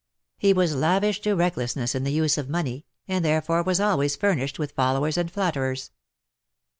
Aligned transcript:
He 0.39 0.51
was 0.51 0.73
lavish 0.75 1.21
to 1.21 1.35
recklessness 1.35 1.93
in 1.93 2.03
the 2.03 2.11
use 2.11 2.35
of 2.35 2.49
money, 2.49 2.87
and 3.07 3.23
therefore 3.23 3.61
was 3.61 3.79
always 3.79 4.15
fur 4.15 4.33
nished 4.33 4.57
with 4.57 4.71
followers 4.71 5.15
and 5.15 5.29
flatterers. 5.31 5.91